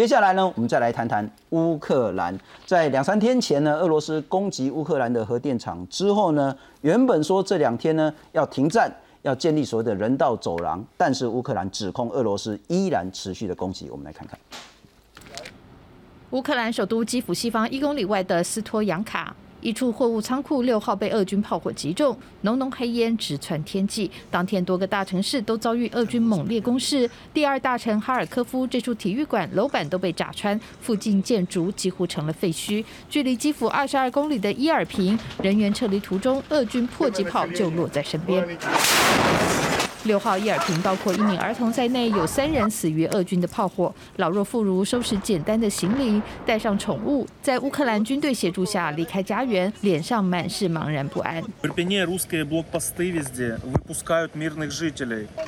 [0.00, 2.34] 接下来呢，我们再来谈谈乌克兰。
[2.64, 8.90] 在两三天前呢，俄罗斯攻击乌克兰的核电厂之后呢，原本说这两天呢要停战，
[9.20, 13.90] 要建立所谓的人道走廊，但是乌克兰指控俄罗斯依然持续的攻击。
[13.90, 14.38] 我们来看看。
[16.30, 19.36] 乌克兰首都基辅西方一公里外的斯托扬卡。
[19.60, 24.10] 一处货物仓库六号被俄军炮火击中，浓浓黑烟直窜天际。
[24.30, 32.84] 当天多个大城市都遭遇俄军猛烈攻势，第二大城哈尔科夫这处体育馆楼板都被炸穿，附近建筑几乎成了废墟。
[33.08, 38.46] 距离基辅二十二公里的伊尔平，人员撤离途中，俄军迫击炮就落在身边。
[40.04, 43.94] 六号伊尔平，包括一名儿童在内，有三人死于俄军的炮火。
[44.16, 51.42] 老弱妇孺收拾简单的行李，带上宠物，在乌克兰军队协助下离开家园，脸上满是茫然不安。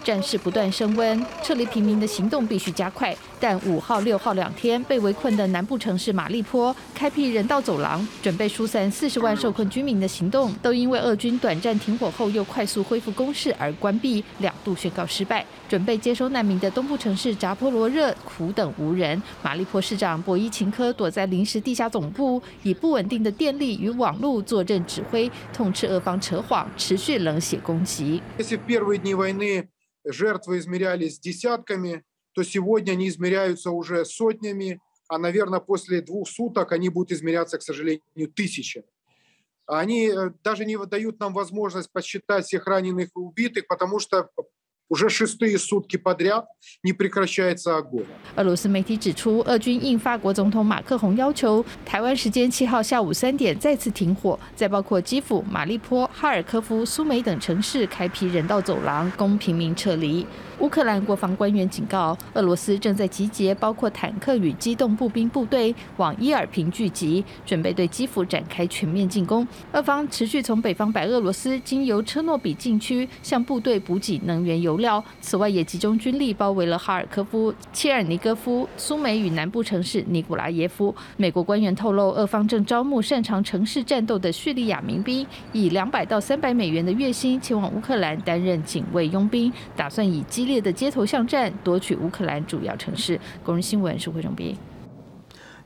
[0.04, 3.16] 战事不断升温，撤离平民的行动必须加快。
[3.40, 14.22] 但五号、六号两天被围困的南部城市马利坡，开辟人道走廊，准备疏散四十万受困居民的行动，都因为俄军短暂停火后又快速恢复攻势而关闭。
[14.41, 19.21] 两度宣告失败，准备接收难民的东部城市扎波罗热苦等无人。
[19.41, 28.21] 马利坡市长博伊琴科躲在临时地下总部，以不稳定的电力与网络坐镇指挥，痛斥俄方扯谎，持续冷血攻击。
[28.37, 29.69] Если в первые дни войны
[30.05, 32.03] жертвы измерялись десятками,
[32.33, 37.61] то сегодня они измеряются уже сотнями, а, наверное, после двух суток они будут измеряться, к
[37.61, 38.01] сожалению,
[38.35, 38.85] тысячами.
[39.71, 40.11] Они
[40.43, 44.29] даже не дают нам возможность подсчитать всех раненых и убитых, потому что
[44.89, 46.47] уже шестые сутки подряд
[46.81, 48.05] не прекращается огонь.
[48.37, 60.25] 俄罗斯媒体指出，俄军应法国总统马克宏要求，台湾时间七号下午三点再次停火，在包括基辅、马利坡、哈尔科夫、苏梅等城市开辟人道走廊，供平民撤离。
[60.62, 69.44] 乌克兰国防官员警告，俄罗斯正在集结包括坦克与机动步兵部队往伊尔平聚集，准备对基辅展开全面进攻。
[69.72, 80.94] 俄方持续从北方白俄罗斯经由车诺比禁区向部队补给能源油料，此外也集中军力包围了哈尔科夫、切尔尼戈夫、苏梅与南部城市尼古拉耶夫。
[81.16, 90.51] 美国官员透露，俄方正招募擅长城市战斗的叙利亚民兵，以两百到三百美元的月薪前往乌克兰担任警卫佣兵，打算以激烈。
[90.60, 93.18] 的街头巷战夺取乌克兰主要城市。
[93.44, 94.56] 工人新闻是会中编。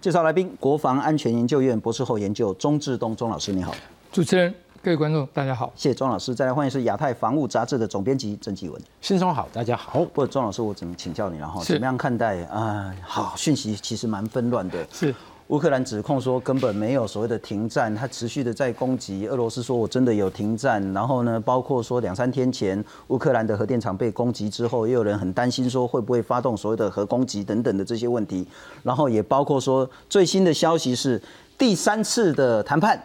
[0.00, 3.74] 介绍来宾，国防安全研究院博士后研究钟志东钟老师，你好。
[4.12, 5.72] 主持人，各位观众，大家好。
[5.74, 6.34] 谢谢钟老师。
[6.34, 8.80] 再来欢迎是亚太防务杂志的总编辑郑继文。
[9.00, 9.98] 先生好，大家好。
[9.98, 11.38] 不过钟老师，我怎么请教你？
[11.38, 12.94] 然后怎么样看待啊？
[13.02, 14.86] 好，讯息其实蛮纷乱的。
[14.92, 15.14] 是。
[15.48, 19.28] 乌克兰指控说根本没有所谓的停战，他持续的在攻击。
[19.28, 20.82] 俄罗斯说我真的有停战。
[20.92, 28.44] 然后呢，包括说两三天前乌克兰的核电厂被攻击之后，也有人很担心说会不会发动所谓的核攻击等等的这些问题。
[28.82, 31.22] 然后也包括说最新的消息是
[31.56, 33.00] 第三次的谈判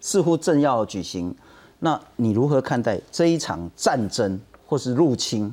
[0.00, 1.34] 似乎正要举行。
[1.80, 5.52] 那你如何看待这一场战争或是入侵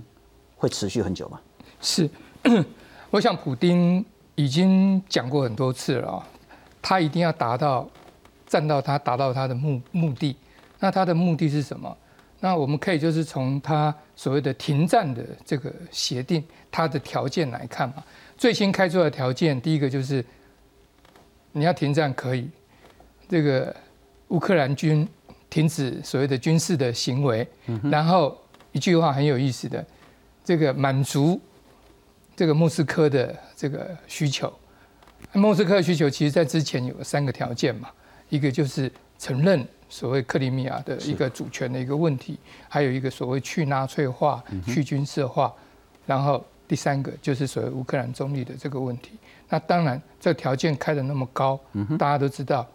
[0.55, 1.39] 会持续很久吗？
[1.81, 2.07] 是，
[3.09, 4.05] 我想普丁。
[4.37, 6.23] 已经讲过很多次了，
[6.79, 7.89] 他一定要达到，
[8.45, 10.37] 站到他达到他的目目的。
[10.79, 11.97] 那他的目的是什么？
[12.39, 18.03] 那我们可以就是从他所谓的停战的这个协定，他的条件来看嘛。
[18.37, 20.23] 最新开出的条件，第一个就是
[21.51, 22.47] 你要停战可以，
[23.27, 23.75] 这个
[24.27, 25.07] 乌克兰军
[25.49, 27.47] 停止所谓的军事的行为，
[27.89, 28.39] 然后
[28.71, 29.83] 一句话很有意思的，
[30.45, 31.41] 这个满足。
[32.35, 34.53] 这个莫斯科的这个需求，
[35.33, 37.89] 莫斯科的需求其实在之前有三个条件嘛，
[38.29, 42.37] 一个就是承认所谓克里米亚的一个主权的一个问题，
[42.69, 45.51] 还有一个所谓去纳粹化、去军事化，
[46.05, 49.13] 然后第三个就是所谓乌克兰中立的这个问题。
[49.49, 51.59] 那当然，这条件开的那么高，
[51.97, 52.67] 大家都知道，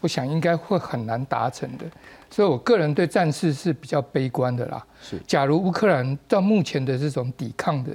[0.00, 1.84] 我想应该会很难达成的。
[2.30, 4.82] 所以我个人对战事是比较悲观的啦。
[5.02, 7.92] 是，假如乌克兰到目前的这种抵抗的。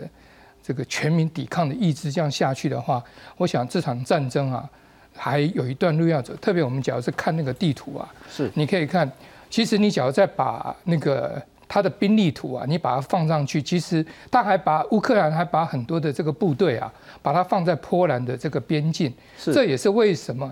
[0.65, 3.03] 这个全民抵抗的意志这样下去的话，
[3.37, 4.67] 我想这场战争啊，
[5.15, 6.35] 还有一段路要走。
[6.37, 9.07] 特别我们假如是看那个地图啊，是你可以看，
[9.47, 16.91] 其实你假如再把那个他的兵力图啊，你把它放上去，其实他还把乌克兰还把很多的这个部队啊，
[17.21, 19.13] 把它放在波兰的这个边境。
[19.37, 20.51] 是，这也是为什么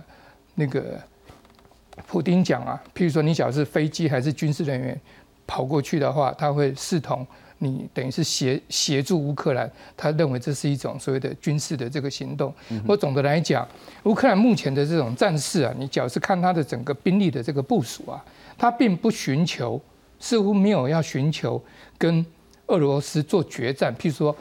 [0.53, 1.01] 那个
[2.05, 5.01] 普丁讲啊，譬如说你假如是飞机还是军事人员
[5.47, 7.25] 跑过去的话，他会视同。
[7.59, 12.53] 你等于是协协助乌克兰，他认为这是一种所谓的军事的这个行动。
[12.87, 13.67] 我总的来讲，
[14.03, 18.23] 乌克兰目前的这种战事啊，你只要是看他的整个兵力的这个部署啊，
[18.57, 19.79] 他并不寻求，
[20.19, 21.61] 似乎没有要寻求
[21.97, 22.25] 跟
[22.67, 23.95] 俄罗斯做决战。
[23.95, 24.35] 譬如说，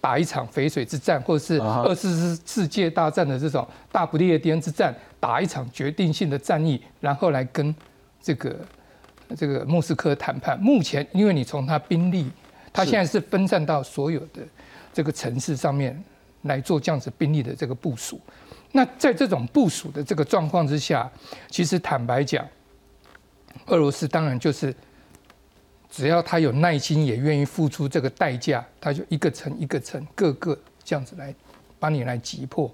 [0.00, 7.74] 打一场淝水之战，或者是二次世界大战的这种大不列颠之战，打一场决定性的战役，然后来跟
[8.22, 8.56] 这个
[9.36, 10.58] 这个莫斯科谈判。
[10.60, 12.30] 目前，因为你从他兵力，
[12.78, 14.42] 他现在是分散到所有的
[14.92, 16.00] 这个城市上面
[16.42, 18.20] 来做这样子兵力的这个部署。
[18.70, 21.10] 那在这种部署的这个状况之下，
[21.50, 22.46] 其实坦白讲，
[23.66, 24.74] 俄罗斯当然就是。
[25.90, 31.34] 只要他有耐心，也愿意付出这个代价，他就一个城一个城，各个这样子来
[31.78, 32.70] 把你来击破。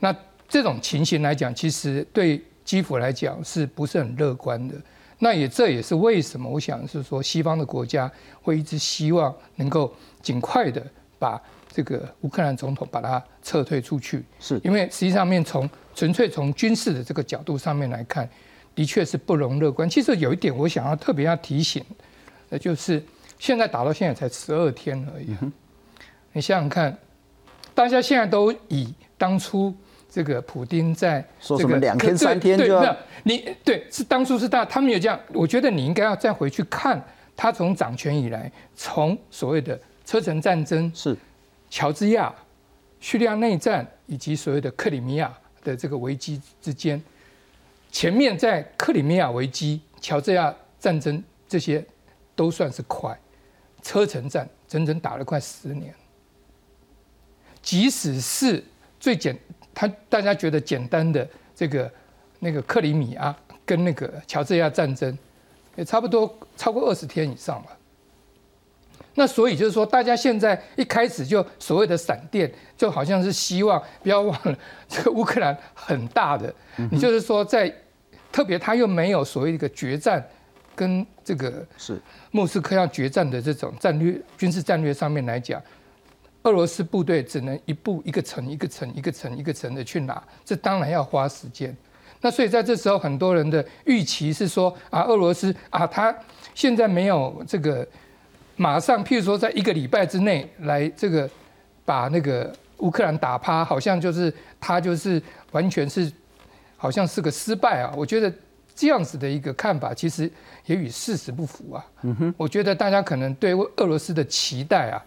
[0.00, 0.14] 那
[0.48, 4.74] 这种情形来讲，其实对基辅来讲是不是很乐观的？
[5.18, 8.10] 那也这也是为什么我想是说，西方的国家
[8.42, 10.84] 会一直希望能够尽快的
[11.18, 11.40] 把
[11.72, 18.28] 这个乌克兰总统把他撤退出去，是因为实际上面从纯粹从军事的这个角度上面来看，
[18.74, 19.88] 的确是不容乐观。
[19.88, 21.84] 其实有一点我想要特别要提醒。
[22.48, 23.02] 那就是
[23.38, 25.34] 现在打到现在才十二天而已，
[26.32, 26.96] 你想想看，
[27.74, 29.74] 大家现在都以当初
[30.08, 37.02] 这个普丁在说什么两天三天就要你对是当初是大他们有这样，我觉得你应该要再回去看
[37.34, 41.16] 他从掌权以来，从所谓的车臣战争是
[41.68, 42.34] 乔治亚、
[43.00, 45.32] 叙利亚内战以及所谓的克里米亚
[45.62, 47.02] 的这个危机之间，
[47.90, 51.84] 前面在克里米亚危机、乔治亚战争这些。
[52.36, 53.18] 都算是快，
[53.80, 55.94] 车臣战整整打了快十年。
[57.62, 58.62] 即使是
[59.00, 59.34] 最简，
[59.76, 61.92] 他大家觉得简单的这个
[62.38, 63.36] 那个克里米亚
[63.66, 65.16] 跟那个乔治亚战争，
[65.74, 67.66] 也差不多超过二十天以上了。
[69.14, 74.58] 那所以就是说，大家现在一开始就所谓的闪电，就好像是希望不要忘了
[74.88, 76.50] 这个乌克兰很大的，
[76.90, 77.70] 你就是说在
[78.32, 80.26] 特别他又没有所谓一个决战。
[80.74, 81.98] 跟这个是
[82.30, 85.58] 莫斯科要决战的这种战略军事战略上面来讲，
[86.46, 91.76] 俄罗斯部队只能一步一个城一个城一个城一个城的去拿，这当然要花时间。
[92.20, 96.14] 那所以在这时候，很多人的预期是说啊，俄罗斯啊，他
[96.54, 97.86] 现在没有这个
[98.54, 101.28] 马上，譬如说在一个礼拜之内来这个
[101.84, 105.20] 把那个乌克兰打趴，好像就是他就是
[105.50, 106.10] 完全是
[106.76, 107.92] 好像是个失败啊。
[107.96, 108.32] 我觉得。
[108.78, 110.30] 这样子的一个看法，其实
[110.66, 111.86] 也与事实不符啊。
[112.02, 115.02] 嗯哼，我觉得大家可能对俄罗斯的期待啊，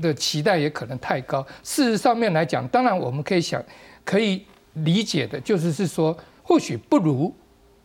[0.00, 1.46] 的期待也可能太高。
[1.62, 3.62] 事实上面来讲，当然我们可以想，
[4.04, 4.44] 可以
[4.74, 7.34] 理解的，就是是说，或许不如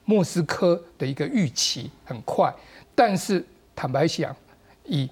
[0.06, 2.54] 莫斯科的一个预期很快，
[2.94, 3.46] 但是
[3.76, 4.36] 坦白讲，
[4.86, 5.10] 以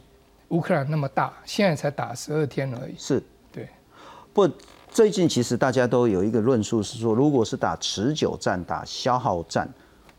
[0.49, 2.95] 乌克兰那么大，现在才打十二天而已。
[2.97, 3.67] 是，对，
[4.33, 4.49] 不。
[4.93, 9.65] 最近其实大家都有一个论述是说，如果是打持久战、打消耗战，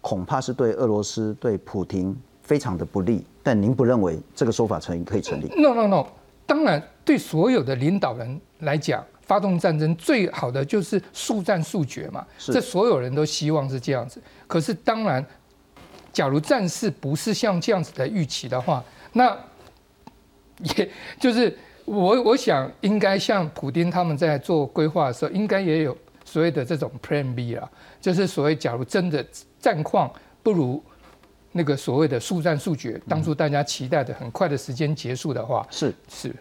[0.00, 3.22] 恐怕是对俄罗斯、对普京非常的不利。
[3.42, 6.06] 但您不认为这个说法成可以成立？No No No，
[6.46, 12.26] 当然对所有的领导人来讲，发动战争最好的就是速战速决嘛。
[12.38, 14.22] 这所有人都希望是这样子。
[14.46, 15.24] 可是当然，
[16.12, 19.36] 假如战事不是像这样子的预期的话，那
[20.76, 21.56] 也就是。
[21.84, 27.68] 我我想应该像普丁他们在做规划的时候，应该也有所谓的这种 Plan B 啦，
[28.00, 29.26] 就是所谓假如真的
[29.58, 30.08] 战况
[30.44, 30.80] 不如
[31.52, 36.34] 那个所谓的速战速决，当初大家期待的很快的时间结束的话，是是。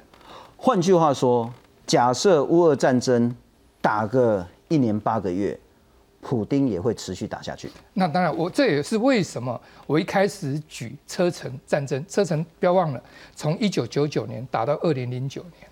[0.58, 1.54] 换句话说，
[1.86, 3.36] 假设乌俄战争
[3.80, 5.60] 打个一年八个月。
[6.24, 7.68] 普丁也会持续打下去。
[7.96, 12.06] 那当然，我这也是为什么我一开始举车臣战争。
[12.08, 13.04] 车臣不要忘了，
[13.36, 15.68] 从一九九九年打到二零零九年。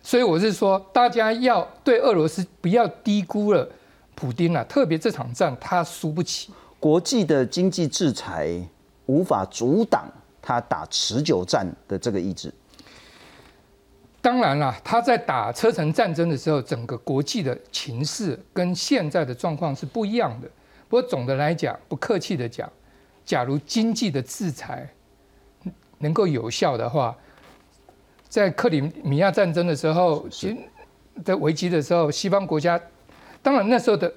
[0.00, 3.68] 所以我是说，大家要对俄罗斯不要低估了
[4.14, 6.52] 普丁啊，特别这场战他输不起。
[6.84, 8.62] 国际的经济制裁
[9.06, 10.06] 无法阻挡
[10.42, 12.52] 他打持久战的这个意志。
[14.20, 20.48] 当然了，他在打车臣战争的时候，整个国际的情势跟现在的状况是不一样的。
[20.86, 22.70] 不过总的来讲，不客气的讲，
[23.24, 24.86] 假如经济的制裁
[26.00, 27.16] 能够有效的话，
[28.28, 30.28] 在克里米亚战争的时候，
[31.24, 32.78] 在危机的时候，西方国家
[33.40, 34.12] 当然那时候的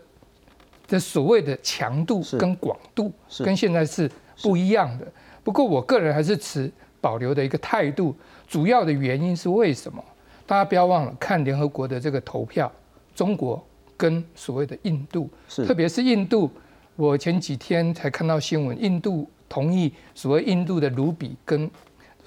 [0.88, 3.12] 的所谓的强度跟广度
[3.44, 4.10] 跟现在是
[4.42, 5.08] 不一样的。
[5.44, 8.16] 不过我个人还是持保留的一个态度。
[8.48, 10.02] 主要的原因是为什么？
[10.46, 12.72] 大家不要忘了看联合国的这个投票，
[13.14, 13.62] 中国
[13.98, 15.30] 跟所谓的印度，
[15.66, 16.50] 特别是印度，
[16.96, 21.70] 我前几天才看到新闻，印度同意所谓印度的卢比跟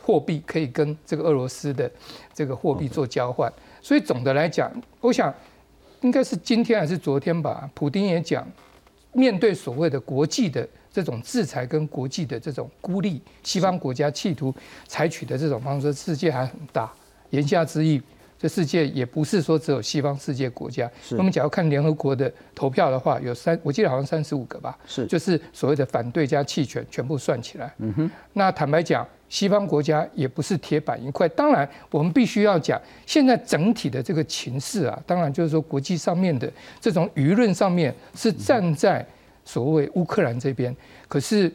[0.03, 1.91] 货币可以跟这个俄罗斯的
[2.35, 3.51] 这个货币做交换。
[3.81, 5.33] 所以总的来讲，我想
[6.01, 8.47] 应该是今天还是昨天吧，普丁也讲，
[9.13, 10.69] 面对所谓的国际的。
[10.93, 14.53] 这种制裁跟国际的这种孤立，西方国家企图
[14.89, 16.93] 采取的这种方式，世界还很大，
[17.31, 18.03] 言下之意，
[18.37, 20.91] 这世界也不是说只有西方世界国家。
[21.11, 27.73] 那么假如看联合国的投票的话，有三，我记得好像三十五个吧，是，就是所谓的反对加弃权全部算起来。
[27.79, 29.07] 嗯哼，那坦白讲。
[29.31, 39.03] 西方国家也不是铁板一块，当然我们必须要讲，现在整体的这个情势啊，当然就是说国际上面的这种舆论上面是站在
[39.47, 40.77] 所谓乌克兰这边，
[41.09, 41.51] 可是。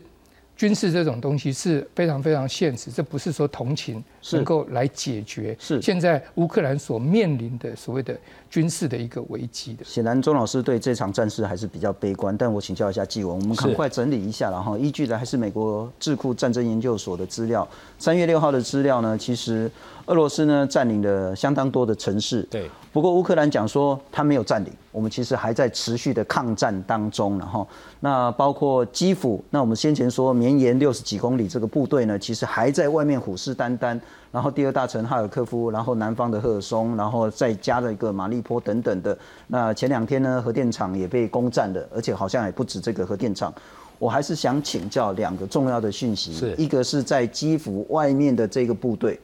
[0.58, 4.02] 军事这种东西是非常非常现实，这不是说同情
[4.32, 5.56] 能够来解决。
[5.60, 8.18] 是现在乌克兰所面临的所谓的
[8.50, 9.84] 军事的一个危机的。
[9.84, 12.36] 显然，钟老师对这场战事还是比较悲观。
[12.38, 17.68] 但我请教一下纪文，我们赶快整理一下，然后依据的还是美国智库战争研究所的资料。
[18.00, 19.70] 三月六号的资料呢，其实
[20.06, 22.42] 俄罗斯呢占领了相当多的城市。
[22.50, 22.70] 对。
[22.92, 27.38] 不过乌克兰讲说他没有占领，我们其实还在持续的抗战当中。
[27.38, 27.68] 然后，
[28.00, 34.00] 那包括基辅，那我们先前说绵延六十几公里这个部队呢，其实还在外面虎视眈眈。
[34.32, 39.18] 然后第二大城哈尔科夫，然后南方的赫尔松，然后再加了一个马利坡等等的。
[39.48, 43.54] 那前两天呢，核电厂也被攻占了，而且好像也不止这个核电厂。
[43.98, 49.20] 我还是想请教两个重要的讯息，一个是在基辅外面的这个部队。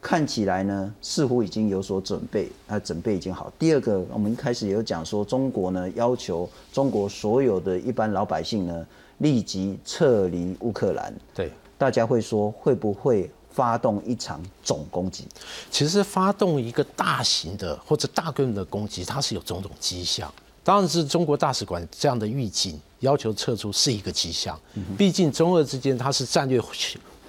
[0.00, 3.52] 看起来呢，似乎已经有所准备，啊，准备已经好。
[3.58, 8.86] 第二个，我们一开始也有讲说，中国呢要求中国所有的一般老百姓呢
[9.18, 11.12] 立即撤离乌克兰。
[11.34, 15.26] 对，大家会说会不会发动一场总攻击？
[15.70, 20.32] 其实发动一个大型的或者大规模的攻击，它是有种种迹象。
[20.62, 24.60] 当然是中国大使馆这样的预警，要求撤出是一个迹象。
[24.98, 26.60] 毕竟中俄之间它是战略。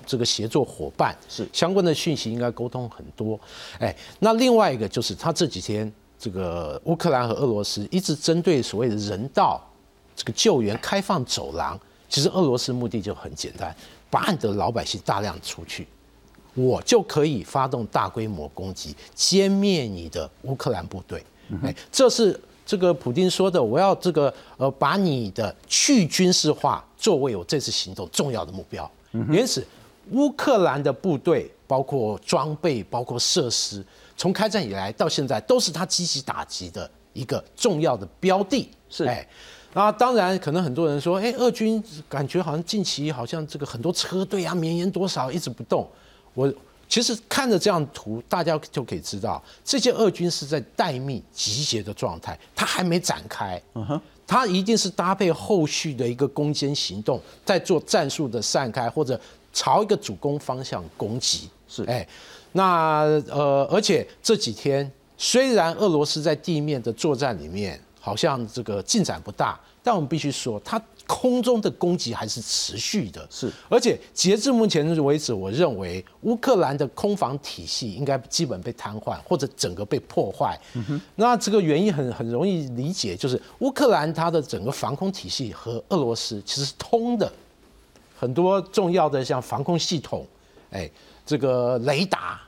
[0.09, 3.37] 这个协作伙伴是相关的讯息应该沟通很多，
[3.77, 9.61] 哎，那另外一个就是他这几天这个乌克兰和俄罗斯一直针对所谓的人道
[10.15, 13.75] 这个救援开放走廊，其实俄罗斯目的就很简单，
[14.09, 15.85] 把你的老百姓大量出去，
[16.57, 21.23] 我就可以发动大规模攻击，歼灭你的乌克兰部队，
[21.63, 28.91] 哎，这是这个普京说的，我要这个呃把你的去军事化作为我这次行动重要的目标，
[29.31, 29.65] 因此。
[30.11, 33.83] 乌克兰的部队，包括装备、包括设施，
[34.15, 38.69] 从开战以来到现在，都是他积极打击的一个重要的标的。
[38.89, 39.27] 是，哎，
[39.73, 45.85] 那当然，可能很多人说，哎，俄军感觉好像近期好像这个很多车队啊，绵延多少一直不动。
[46.37, 46.53] 我
[46.87, 53.59] 其实看着这张图，大家就可以知道，这些俄军是在待命集结的状态，他还没展开。
[53.73, 59.19] 嗯哼，他一定是搭配后续的一个攻坚行动，在做战术的散开或者。
[59.53, 62.07] 朝一个主攻方向攻击是哎，
[62.51, 73.27] 那呃，而且这几天虽然俄罗斯在地面的作战里面好像这个进展不大，但我们必须说，它空中的攻击还是持续的。
[73.29, 80.57] 是，而且截至目前为止，我认为乌克兰的空防体系应该基本被瘫痪，或者整个被破坏。
[81.15, 87.29] 那这个原因很很容易理解，就是乌克兰它的整个防空体系和俄罗斯其实是通的。
[88.17, 90.25] 很多重要的像防空系统，
[90.71, 90.89] 哎，
[91.25, 92.41] 这个雷达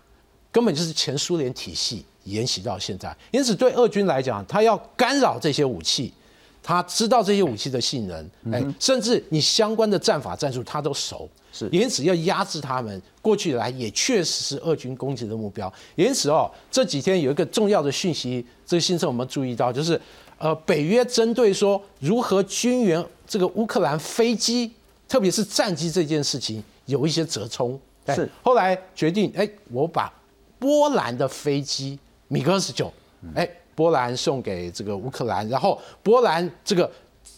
[0.53, 6.13] 根本就是前苏联体系沿袭到现在，因此对俄军来讲，他要干扰这些武器，
[6.61, 15.71] 他知道这些武器的性能，哎，甚至你相关的战法战术他都熟，是，因此要压制他们，过去以来也确实是俄军攻击的目标。
[15.95, 19.99] 因此哦，这几天有一个重要的讯息，这个新闻我们注意到，就是
[20.37, 24.71] 呃，北约针对说如何军援这个乌克兰飞机。
[25.09, 30.13] 特别是战机这件事情有一些折冲，是后来决定，哎，我把
[30.59, 31.97] 波兰的飞机
[32.29, 32.91] 米格二十九，
[33.35, 36.89] 哎，波兰送给这个乌克兰，然后波兰这个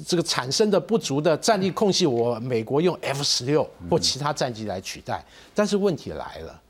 [0.06, 5.26] 这个产生的不足的战力空隙，我美国用 F 十六或其他战机来取代。
[5.56, 6.62] 但是问题来了，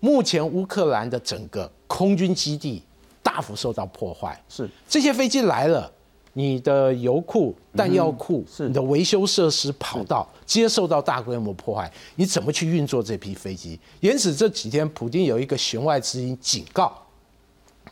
[0.00, 2.82] 目前乌克兰的整个空军基地
[3.22, 5.90] 大幅受到破坏，是这些飞机来了。
[6.32, 13.76] 你的油库、弹药库、你的维修设施、跑道接受到大规模破坏，你怎么去运作这批飞机？
[13.98, 16.96] 因此这几天，普京有一个弦外之音警告，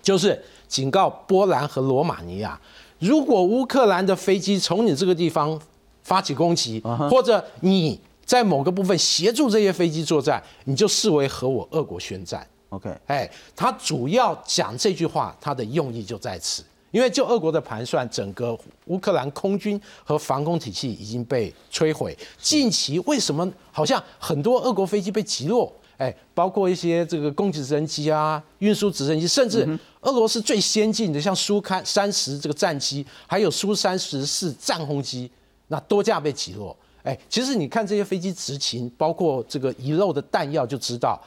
[0.09, 2.59] 就是警告波兰和罗马尼亚，
[2.99, 5.61] 如果乌克兰的飞机从你这个地方
[6.03, 12.47] 发起攻击，或者你在某个部分协助这些飞机作战，你就视为和我俄国宣战。
[12.71, 16.65] OK，哎，他主要讲这句话，他的用意就在此。
[16.91, 22.17] 因为就俄国的盘算，整个乌克兰空军和防空体系已经被摧毁。
[22.38, 25.71] 近期为什么好像很多俄国飞机被击落？
[25.99, 29.69] 哎，包括一些这个攻击直升机啊、运输直升机，甚至
[30.00, 35.31] 俄罗斯最先进的像苏三三十这个战机，还有苏三十四战轰机，
[35.67, 36.75] 那多架被击落。
[37.02, 41.21] 哎，其实你看这些飞机执勤，包括这个遗漏的弹药，就知道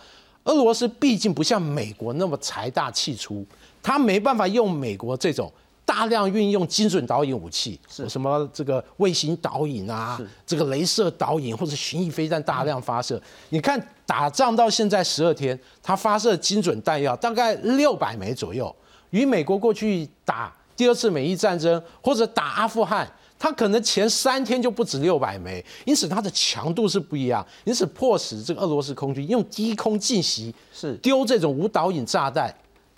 [0.45, 3.45] 俄罗斯毕竟不像美国那么财大气粗，
[3.83, 5.51] 他没办法用美国这种
[5.85, 13.21] 大量运用精准导引武器，是什么这个卫星导引啊，这个镭射导引或者巡弋飞弹大量发射。
[13.49, 18.75] 你看打仗到现在十二天，他发射精准弹药大概六百枚左右，
[19.11, 23.09] 与美国过去打第二次美伊战争或者打阿富汗。
[23.39, 32.53] 它可能前三天就不止六百枚，因此它的强度是不一样，因此迫使这个俄罗斯空军用低空进袭，是丢这种无导引炸弹，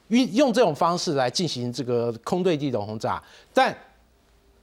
[0.08, 3.22] 运用这种方式来进行这个空对地的轰炸。
[3.54, 3.78] 但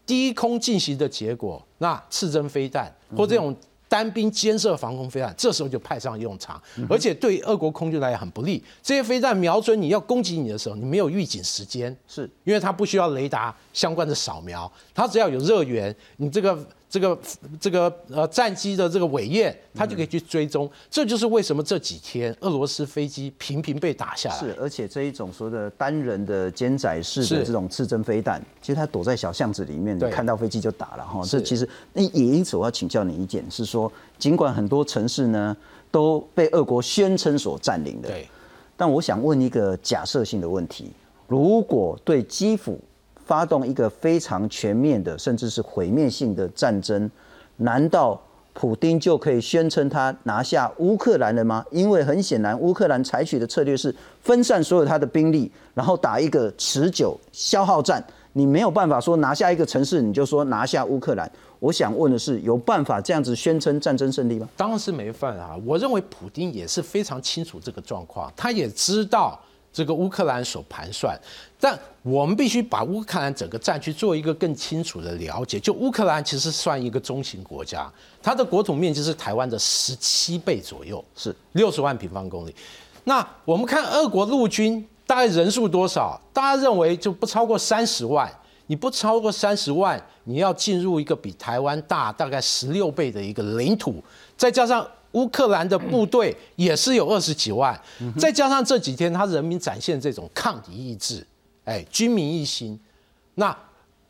[0.05, 3.57] 低空进行的结果，那刺针飞弹或这种。
[3.91, 8.63] 单兵监射防空飞弹，这时候就派上用场，而且对俄国空军来讲很不利。
[8.81, 16.57] 这些飞弹瞄准你要攻击你的时候，你没有预警时间，是因为它不需要雷达相关的扫描，它只要有热源，你这个。
[16.91, 17.17] 这个
[17.61, 20.69] 这个呃战机的这个尾焰，它就可以去追踪。
[20.91, 24.37] 这就是为什么这几天俄罗斯飞机频频被打下来。
[24.37, 31.23] 是，而且这一种所谓的单人的肩载式的这种刺针飞弹，其实它躲在小巷子里面，看到飞机就打了哈。
[31.25, 35.57] 这其实那也因此我要请教你一点，是说尽管很多城市呢
[35.93, 38.29] 都被俄国宣称所占领的，对。
[38.77, 40.91] 但我想问一个假设性的问题：
[41.29, 42.81] 如果对基辅。
[43.31, 47.09] 发动一个非常全面的，甚至是毁灭性的战争，
[47.59, 48.21] 难道
[48.53, 51.65] 普丁就可以宣称他拿下乌克兰了吗？
[51.71, 58.05] 因为很显然，乌克兰采取的策略是分散所有他的兵力，然后打一个持久消耗战。
[58.33, 61.31] 你没有办法说拿下一个城市，你就说拿下乌克兰。
[61.61, 64.49] 我想问的是，有办法这样子宣称战争胜利吗？
[64.57, 65.57] 当然是没办法。
[65.65, 69.41] 我认为普丁也是非常清楚这个状况，他也知道。
[69.73, 71.17] 这个乌克兰所盘算，
[71.61, 75.61] 但我们必须把乌克兰整个战区做一个更清楚的了解。
[75.61, 77.89] 就乌克兰其实算一个中型国家，
[78.21, 82.55] 它的国土面积是台湾的十七倍左右，是六十万平方公里。
[83.05, 86.21] 那我们看俄国陆军大概人数多少？
[86.33, 88.29] 大家认为就不超过三十万。
[88.67, 94.03] 你不超过三十万，你要进入一个比台湾大大概十六倍的一个领土，
[94.37, 94.87] 再加上。
[95.13, 97.79] 乌克兰的部队也是有二十几万，
[98.19, 101.27] 再加上这几天他人民展现这种抗敌意志，
[101.65, 102.79] 哎，军民一心。
[103.35, 103.57] 那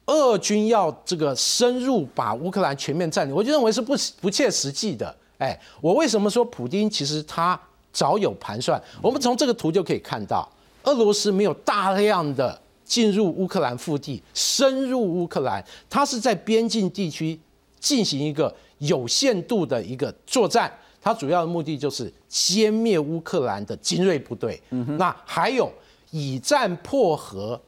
[0.07, 5.15] 俄军要这个深入把乌克兰全面占领，我就认为是不不切实际的。
[5.39, 7.59] 哎，我为什么说普京其实他
[7.93, 8.81] 早有盘算？
[9.01, 10.47] 我们从这个图就可以看到，
[10.83, 17.41] 俄罗斯没有大量的进入乌克兰腹地，深入乌克兰，他是在边境地区
[17.79, 20.71] 进行一个有限度的一个作战。
[21.03, 24.61] 它主要的目的就是歼灭乌克兰的精锐部队，
[24.99, 25.73] 那还有
[26.11, 27.61] 以战破和，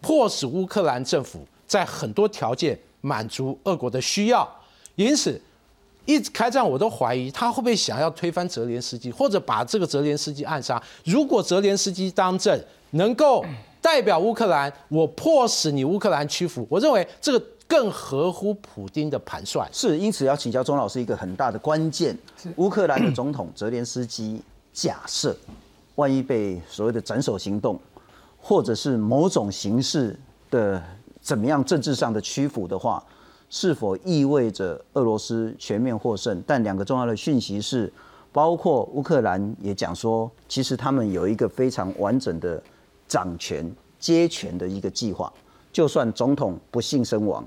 [0.00, 4.46] 迫使乌克兰政府在很多条件满足俄国的需要。
[4.96, 5.40] 因此，
[6.04, 10.82] 一直开战，我都怀疑他会不会想要推翻泽连斯基，或者把这个泽连斯基暗杀。
[11.04, 13.44] 如果泽连斯基当政，能够
[13.80, 17.42] 代表乌克兰，我迫使你乌克兰屈服，我认为这个。
[17.66, 19.68] 更合乎普京的盘算。
[19.72, 22.16] 是，因此要请教钟老师一个很大的关键：
[22.56, 25.36] 乌克兰的总统泽连斯基，假设
[25.94, 27.78] 万一被所谓的斩首行动，
[28.40, 30.18] 或者是某种形式
[30.50, 30.82] 的
[31.20, 33.02] 怎么样政治上的屈服的话，
[33.48, 36.42] 是否意味着俄罗斯全面获胜？
[36.46, 37.92] 但两个重要的讯息是，
[38.32, 42.62] 包括乌克兰也讲说，其实他们有一个非常完整的
[43.06, 45.32] 掌权接权的一个计划，
[45.74, 47.44] 就算总统不幸身亡。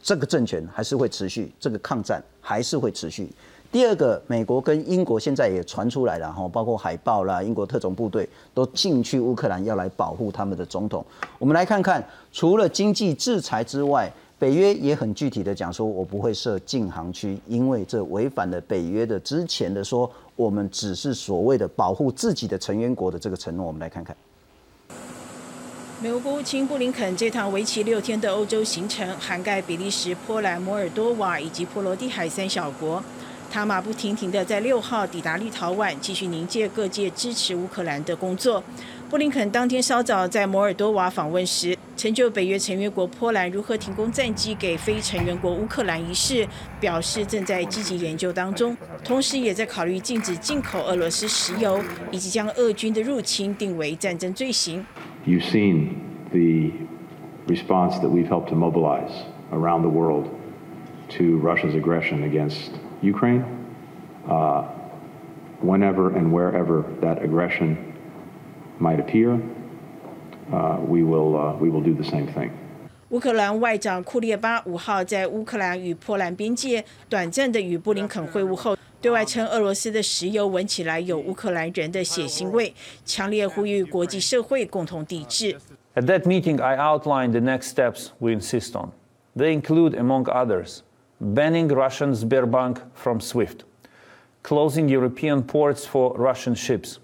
[0.00, 3.28] 这个政权还是会持续，这个抗战还是会持续。
[3.72, 11.04] 第二个，美国跟英国现在也传出来了哈，包括海豹啦，英国特种部队都进去乌克兰，要来保护他们的总统。
[11.36, 14.08] 我们来看看，除了经济制裁之外，
[14.38, 23.66] 北约也很具体的讲说，我不会设禁航区，因为这违反了北约的之前的说，我们只是所谓的保护自己的成员国的这个承诺。
[23.66, 24.14] 我们来看看。
[26.04, 33.02] 美国国务卿布林肯这趟为期六天的欧洲行程，涵盖比利时、波兰、摩尔多瓦以及波罗的海三小国。
[33.50, 38.62] 他马不停蹄地在六号抵达立陶宛，继续凝结各界支持乌克兰的工作。
[39.08, 46.46] 布林肯当天稍早在摩尔多瓦访问时，成就北约成员国波兰如何提供战机给非成员国乌克兰一事，
[46.78, 54.84] 表示正在积极研究当中，同时也在考虑禁止进口俄罗斯石油，以及将俄军的入侵定为战争罪行。
[55.25, 56.73] You've seen the
[57.47, 60.29] response that we've helped to mobilize around the world
[61.09, 63.43] to Russia's aggression against Ukraine.
[64.27, 64.61] Uh,
[65.61, 67.97] whenever and wherever that aggression
[68.79, 69.41] might appear,
[70.53, 72.51] uh, we will uh, we will do the same thing.
[73.09, 78.72] 乌克兰外长库列巴五号在乌克兰与波兰边界短暂的与布林肯会晤后。
[79.03, 82.73] 对外称俄罗斯的石油闻起来有乌克兰人的血腥味，
[83.05, 85.57] 强烈呼吁国际社会共同抵制。
[85.95, 88.91] At that meeting, I outlined the next steps we insist on.
[89.37, 90.81] They include, among others,
[91.19, 93.63] banning Russian Sberbank from SWIFT,
[94.43, 96.99] closing European ports for Russian ships,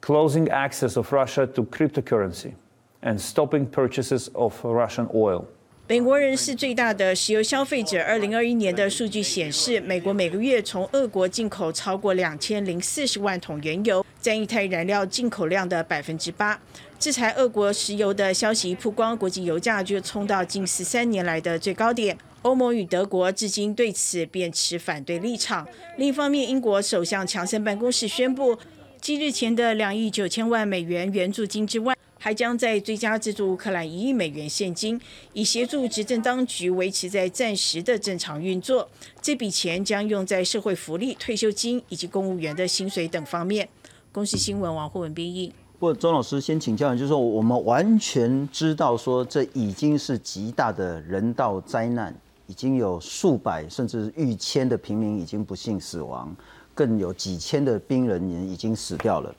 [0.00, 2.54] closing access of Russia to cryptocurrency,
[3.02, 5.46] and stopping purchases of Russian oil.
[5.91, 8.01] 美国人是最大的石油消费者。
[8.01, 16.57] 二零二一年的数据显示，美国每个月从俄国进口超过两千零四十万桶原油，占一台燃料进口量的百分之八。
[16.97, 22.17] 制裁俄国石油的消息一曝光，国际油价就冲到近十三年来的最高点。
[22.43, 25.67] 欧盟与德国至今对此便持反对立场。
[25.97, 28.57] 另一方面，英国首相强森办公室宣布，
[29.01, 35.01] 继日前的两亿九千万美元援助金之外，还将在追加资助乌克兰一亿美元现金，
[35.33, 38.87] 以协助执政当局维持在暂时的正常运作。
[39.19, 43.67] 这笔钱将用在社会福利、退休金以及公务员的薪水等方面。
[44.11, 45.51] 公司新闻王慧文编译。
[45.79, 56.35] 不过，周老师先请教，就是说我们完全知道说这已经是极大的人道灾难，已经有数百甚至逾千的平民已经不幸死亡，
[56.75, 59.33] 更有几千的兵人员已经死掉了。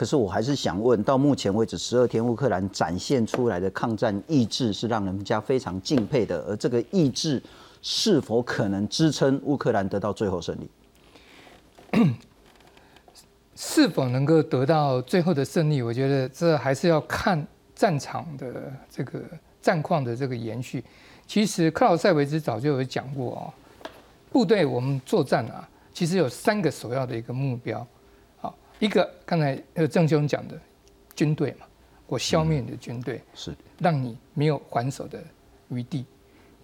[0.00, 6.38] 可是我还是想问，到目前为止十二天，乌克兰展现出来的抗战意志是让人家非常敬佩的。
[6.48, 7.42] 而这个意志
[7.82, 10.70] 是否可能支撑乌克兰得到最后胜利？
[13.54, 15.82] 是否能够得到最后的胜利？
[15.82, 19.20] 我觉得这还是要看战场的这个
[19.60, 20.82] 战况的这个延续。
[21.26, 23.52] 其实克劳塞维兹早就有讲过哦，
[24.32, 27.86] 部队我们作战啊，其实有三个首要的一个目标。
[28.80, 30.58] 一个刚才呃郑兄讲的
[31.14, 31.66] 军队嘛，
[32.06, 35.22] 我消灭你的军队，是让你没有还手的
[35.68, 36.06] 余地。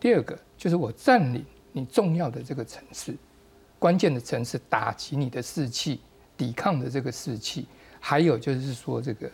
[0.00, 3.14] 第二个就是我占领你重要的这个城市，
[3.78, 6.00] 关键的城市，打击你的士气，
[6.38, 7.66] 抵抗的这个士气。
[8.00, 9.30] 还有就是说这个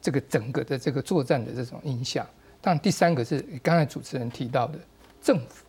[0.00, 2.26] 这个整个的这个作战的这种影响。
[2.62, 4.78] 当然第三个是刚才主持人提到的
[5.20, 5.66] 政府，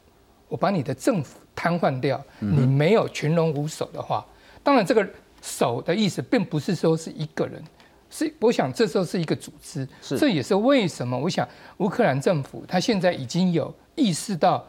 [0.48, 4.26] 我把你的政府瘫痪掉，你没有群龙无首的话，
[4.64, 5.06] 当然这个。
[5.42, 7.64] 守的意思并不是说是一个人，
[8.10, 11.48] 是我想这时候是一个组织，这也是为什么我想
[11.78, 14.66] 乌克兰政府他现在已经有意识到，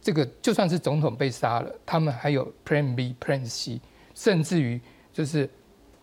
[0.00, 3.80] 这个就算是总统被杀了，他们还有 Plan B、Plan C，
[4.14, 4.80] 甚至于
[5.12, 5.48] 就是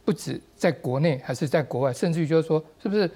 [0.04, 3.10] 不止在国内还是在国外，甚至于就是说，是不是？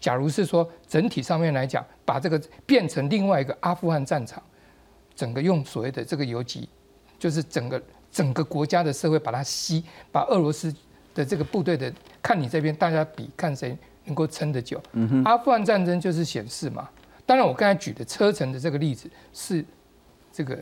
[0.00, 4.42] 假如是说整体上面来讲，把这个变成另外一个阿富汗战场，
[5.14, 6.68] 整个用所谓的这个游击，
[7.18, 7.82] 就是整个。
[8.14, 10.72] 整个国家的社会把它吸，把俄罗斯
[11.12, 14.80] 的这个部队的看你这边，大家比看谁能够撑得久。
[15.24, 16.88] 阿富汗战争就是显示嘛。
[17.26, 19.64] 当然，我刚才举的车臣的这个例子是
[20.32, 20.56] 这个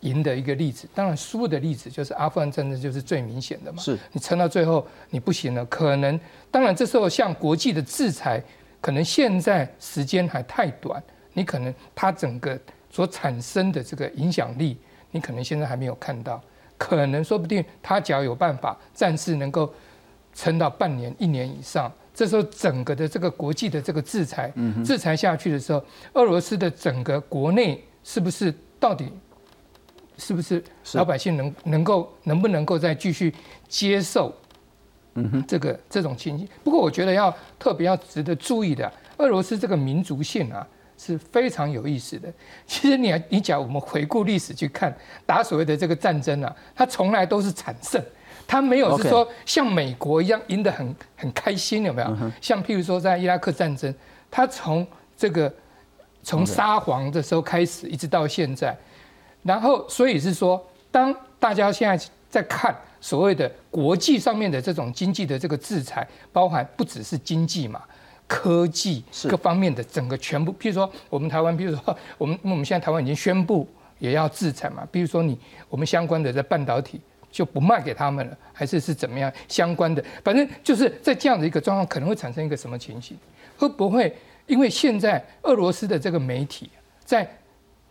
[0.00, 0.88] 赢的一个例子。
[0.94, 3.82] 当然，输的例子就是阿富汗战争就是最明显的嘛。
[3.82, 6.18] 是你撑到最后你不行了，可能
[6.50, 8.42] 当然这时候像国际的制裁，
[8.80, 11.02] 可能现在时间还太短，
[11.34, 12.58] 你可能它整个
[12.90, 14.78] 所产生的这个影响力，
[15.10, 16.42] 你可能现在还没有看到。
[16.86, 19.72] 可能说不定他只要有办法暂时能够
[20.34, 24.52] 撑到半年、一年以上，这时候整个的这个国际的这个制裁，
[24.84, 29.10] 制裁下去的时候，俄罗斯的整个国内是不是到底
[30.18, 33.34] 是不是老百姓能能够能不能够再继续
[33.66, 34.34] 接受，
[35.14, 36.46] 嗯哼，这个这种情形？
[36.62, 40.66] 不过我觉得要特别要值得注意的，俄罗斯这个民族性啊。
[41.04, 42.32] 是非常有意思的。
[42.66, 48.02] 其实你你讲，我们回顾历史去看，打所谓的这个战争啊，它从来都是惨胜，
[48.46, 52.16] 它没有是说像美国一样赢得很很开心，有没有？
[52.40, 53.94] 像譬如说在伊拉克战争，
[54.30, 54.86] 它从
[55.16, 55.52] 这个
[56.22, 58.74] 从沙皇的时候开始，一直到现在，
[59.42, 67.82] 然后所以是说，当大家现在在看所谓的国际上面的这种经济的这个制裁，包含不只是经济嘛。
[68.34, 73.68] 科技各方面的整个全部，譬如说我们台湾，譬如说 我们我们现在台湾已经宣布
[74.00, 83.16] 也要制裁嘛，比如说你我们相关的在半导体就不卖给他们了，还是是怎么样相关的，反正就是在这样的一个状况，可能会产生一个什么情形？
[83.56, 84.12] 会不会
[84.46, 86.68] 因为现在俄罗斯的这个媒体
[87.04, 87.28] 在？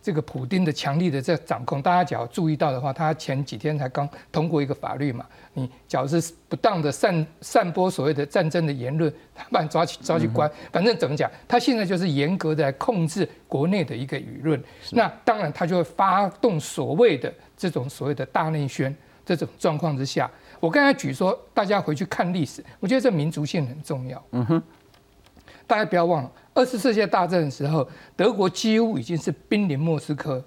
[0.04, 24.22] 这个普丁的强力的在掌控，大家只要注意到的话，他前几天才刚通过一个法律嘛，你只要是不当的散散播所谓的战争的言论，他把你抓去抓去关，反正怎么讲，他现在就是严格的控制国内的一个舆论，那当然他就会发动所谓的这种所谓的大内宣这种状况之下，我刚才举说，大家回去看历史，我觉得这民族性很重要。
[24.32, 24.62] 嗯哼。
[25.66, 30.44] 大家不要忘了，二次世界大战的时候，德国几乎已经是濒临莫斯科，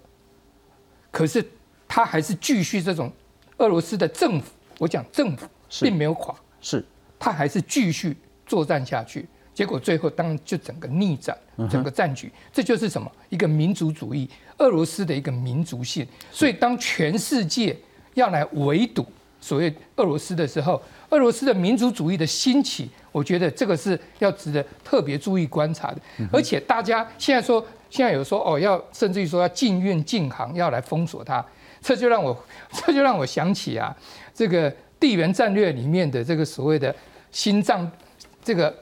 [1.12, 1.46] 可是
[1.88, 2.06] 他。
[2.06, 3.12] 还是继续这种
[3.58, 5.46] 俄罗斯的政府，我讲政府
[5.82, 6.84] 并没有垮，是，
[7.18, 9.28] 他还是继续作战下去。
[9.54, 11.36] 结果最后当然就整个逆转，
[11.70, 13.12] 整个战局，这就是什么？
[13.30, 16.08] 一个民族主义，俄罗斯的一个民族性。
[16.32, 17.76] 所以当全世界
[18.14, 19.06] 要来围堵
[19.42, 25.98] 所谓俄罗斯的时候，俄罗斯的民族主义的兴起，我觉得这个是要值得特别注意观察的。
[26.32, 31.44] 而且大家现在说，现在有说哦，要甚至于说要禁运禁航，要来封锁它，
[31.82, 32.38] 这就让我
[32.86, 33.96] 这就让我想起啊，
[34.34, 36.96] 这个地缘战略里面的这个所谓的
[37.32, 37.90] 心脏
[38.44, 38.74] 这个。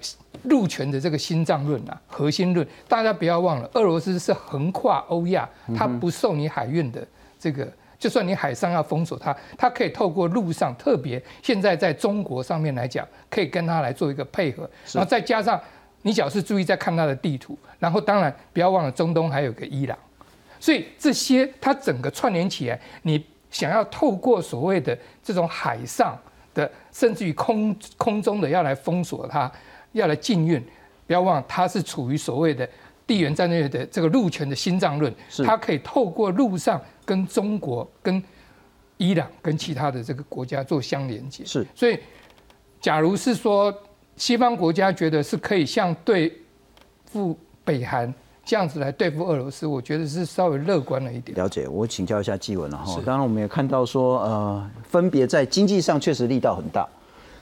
[0.43, 7.08] 陆权的这个心脏论啊，核心论，大家不要忘了，俄罗斯是横跨欧亚，它不受你海运的
[7.39, 7.67] 这个，
[7.99, 15.60] 就算你海上要封锁它，它可以透过陆上，特别现在在中国上面来讲，可以跟它来做一个配合，然后再加上
[16.01, 16.41] 你只要是。
[16.41, 19.97] 注意在看它的地图，然后当然不要忘了中东还有个伊朗，
[20.60, 26.15] 所以这些它整个串联起来，你想要透过所谓的这种海上
[26.53, 29.51] 的，甚至于空空中的要来封锁它。
[29.93, 30.62] 要来禁运，
[31.08, 32.67] 不要忘，它是处于所谓的
[33.08, 35.13] 地缘战略的这个陆权的心脏论，
[35.45, 38.21] 它可以透过陆上跟中国、跟
[38.97, 41.45] 伊朗、跟其他的这个国家做相连接。
[41.45, 41.99] 是，所以，
[42.81, 43.73] 假如是说
[44.17, 46.33] 西方国家觉得是可以像对
[47.05, 48.13] 付北韩
[48.43, 51.37] 这样子来对付俄罗斯，我觉得是稍微乐观了一点。
[51.37, 53.01] 了解，我请教一下纪文了哈。
[53.05, 56.87] 当然，我们也看到说，呃，分别在经济上确实力道很大。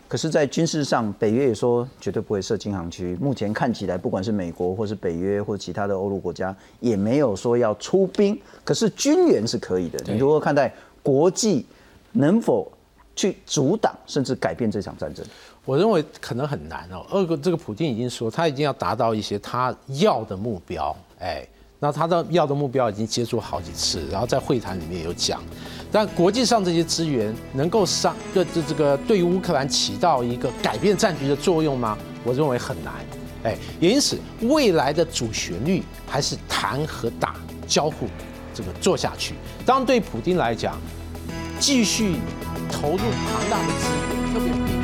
[0.07, 3.17] 可是，在军事上，北约也说绝对不会设禁航区。
[3.19, 8.39] 目前看起来，不管是美国，或是北约，或其他的欧陆国家，也没有说要出兵。
[8.63, 9.99] 可是军援是可以的。
[10.05, 11.65] 你如何看待国际
[12.11, 12.71] 能否
[13.15, 15.25] 去阻挡，甚至改变这场战争？
[15.65, 17.03] 我认为可能很难哦。
[17.09, 20.95] 二个，这个普京已经说，他已经要达到一些他要的目标。
[21.19, 21.47] 哎。
[21.83, 25.43] 那他的要的目标已经接触好几次，然后在会谈里面有讲，
[25.91, 31.97] 但国际上这些资源能够上这这这个对于乌克兰起到一个改变战局的作用吗？
[32.23, 32.93] 我认为很难。
[33.43, 37.35] 哎，也因此未来的主旋律还是谈和打
[37.67, 38.07] 交互
[38.53, 39.33] 这个做下去。
[39.65, 40.79] 当然，对普京来讲，
[41.59, 42.15] 继续
[42.71, 44.82] 投入庞大的资源，特别。